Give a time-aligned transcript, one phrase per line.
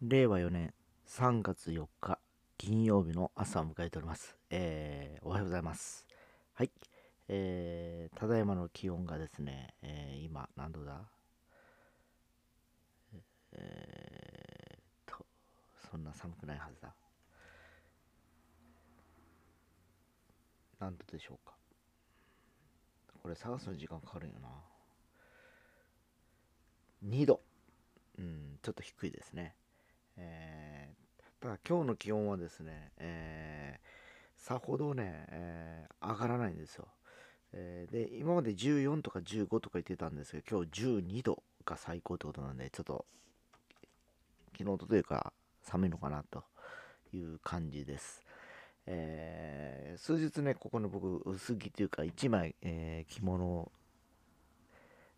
[0.00, 0.72] 令和4年
[1.08, 2.20] 3月4日
[2.56, 4.36] 金曜日の朝を迎えております。
[4.48, 6.06] えー、おはようございます。
[6.54, 6.70] はい。
[7.26, 11.00] えー、ただいまの気温がですね、えー、今何度だ？
[13.54, 15.26] えー、と、
[15.90, 16.94] そんな寒くないはずだ。
[20.78, 21.54] 何度でしょうか？
[23.20, 24.48] これ探すの時間かかるよな。
[27.04, 27.40] 2度。
[28.16, 29.56] うん、ちょっと低いですね。
[30.18, 36.86] えー、ただ今日の気温はですね、えー、さほどね、えー上がらないんですよ。
[37.52, 43.04] えーで、今まで14とか15とか言ってたんですけど、今日12度が最高ってことなんで、ちょっと、
[44.56, 46.44] 昨日とというか寒いのかなと
[47.12, 48.22] いう感じです。
[48.86, 53.72] えー数日ね、ここの僕、薄着というか、1枚、えー着物を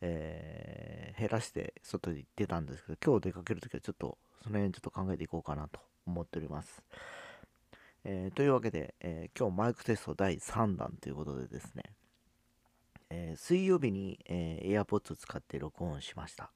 [0.00, 6.82] えー減らして外に出たんですけど今日出かけるときはちょっとその辺ちょっと考えていこうかなと思っております、
[8.04, 11.84] えーというわけで、えー今日マイクテスト第3弾ということでですね、
[13.08, 16.50] えー水曜日に、えー AirPods を使って録音しました、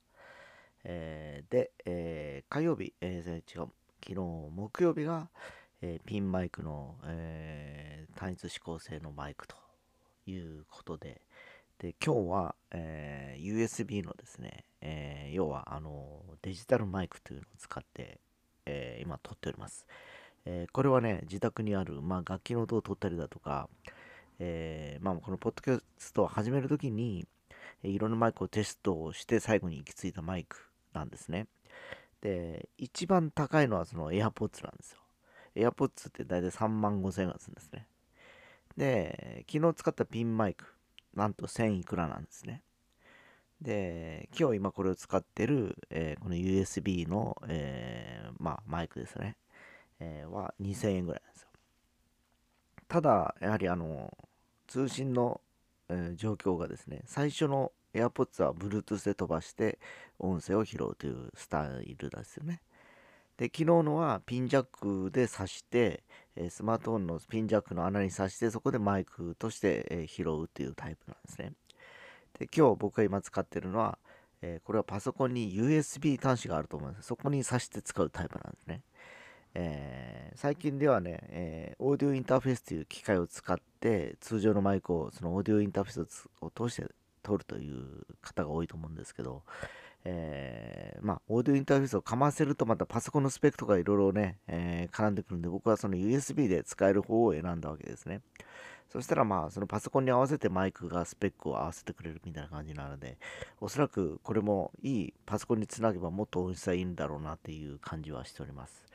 [0.85, 3.69] えーで、えー火曜日、えー違う
[4.05, 4.15] 昨日
[4.55, 5.31] 木曜日が、
[5.81, 9.57] えーピンマイクの、えー単一指向性のマイクと
[10.27, 11.23] いうことで、
[11.79, 18.19] で今日は、えー USB のですね、えー要はあのデジタルマイクというのを使って、
[18.67, 19.87] えー今撮っております、
[20.45, 23.69] えこれはね自宅にある、まあ、楽器の音を撮ったりだとか、
[24.41, 27.27] えまあ、このポッドキャストを始めるときに
[27.85, 30.57] いろんなマイクをテストをして最後に行き着いたマイク
[30.93, 31.47] なんですね。
[32.21, 34.99] で一番高いのはその AirPods なんですよ。
[35.55, 37.87] AirPods って大体3万5千円がするんですね。
[38.77, 40.65] で昨日使ったピンマイク
[41.19, 42.63] なんと1000いくらなんですね。
[43.61, 49.37] で、今日今これを使ってる、えーこの USB の、えーまあ、マイクですね、
[49.99, 51.49] えーは2000円ぐらいなんですよ。
[52.87, 54.17] ただ、やはりあの、
[54.69, 55.41] 通信の、
[55.89, 59.81] え状況がですね、最初の AirPods は Bluetooth で飛ばして
[60.21, 62.61] 音声を拾うというスタイルですよね。
[63.39, 66.05] で、昨日のはピンジャックで挿して、
[66.41, 71.53] えスマートフォンのピンジャックの穴に挿して、そこでマイクとして、え拾うというタイプなんですね。
[72.39, 73.99] で、今日僕が今使ってるのは、
[74.41, 77.09] えこれはパソコンに USB 端子があると思うんです。
[77.09, 78.83] そこに挿して使うタイプなんですね。
[79.55, 86.87] えー最近ではね、えーオーディオインターフェースという機械を使って通常のマイクをそのオーディオインターフェースを通して
[87.25, 89.43] 撮るという方が多いと思うんですけど、
[90.11, 98.23] えーまあ、オーディオインターフェースをかませるとまたパソコンのスペックとかいろいろね、えー絡んでくるんで僕はその USB で使える方を選んだわけですね。
[98.89, 103.19] そしたらまあそのパソコンに合わせてマイクがスペックを合わせてくれるみたいな感じなので
[103.61, 108.87] おそらくこれもいいパソコンにつなげばもっと音質はいいんだろうなっていう感じはしております。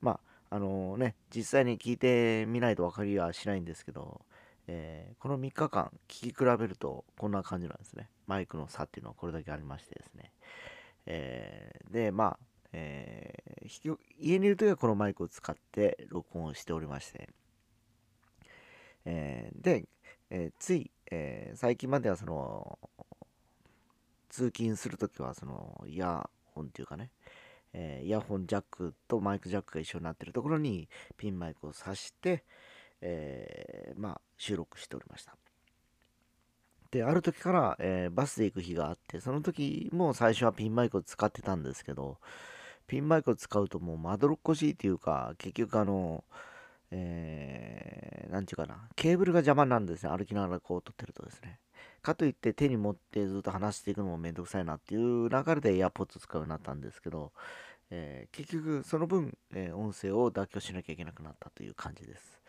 [0.00, 0.18] ま
[0.50, 4.22] ああのね実際に聞いてみないと分かりはしないんですけど、
[4.68, 8.08] えーこの3日間聞き比べるとこんな感じなんですね。
[8.26, 10.32] マイクの差っていうのはこれだけありましてですね。
[11.06, 12.38] えーでまあ、
[12.72, 17.28] えー家にいる時はこのマイクを使って録音をしておりまして、
[19.04, 19.84] えーで、
[20.30, 22.78] えーつい、え最近まではその
[24.28, 27.10] 通勤するときはそのイヤホンっていうかね、
[27.72, 32.44] えイヤホンジャックとマイクジャックが一緒になってるところにピンマイクを挿して、
[33.00, 35.36] えーまあ、収録しておりました。
[36.90, 42.18] で、ある時から、えーバスで行く日があって、その時も最初はピンマイクを使ってたんですけど、
[42.86, 46.24] ピンマイクを使うともうまどろっこしいっていうか、結局あの、
[46.90, 50.16] えー、ていうかな、ケーブルが邪魔なんですね。
[50.16, 51.58] 歩きながらこう撮ってるとですね。
[52.02, 57.32] かといって手に持ってずっと話していくのもめんどくさいなっていう流れで AirPods 使うようになったんですけど、
[57.90, 62.40] えー結局その分、えー音声を妥協しなきゃいけなくなったという感じです。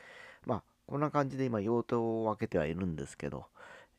[0.50, 3.46] まあ、こんな感じで今用途を分けてはいるんですけど、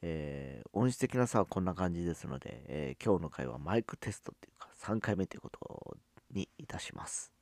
[0.03, 5.97] えー音質的な差はこんな感じですので、えー今日の回はマイクテストっていうか3回目ということ
[6.33, 7.40] にいたします。